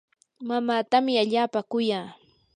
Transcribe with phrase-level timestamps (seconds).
[0.47, 1.99] mamaatami allaapa kuya.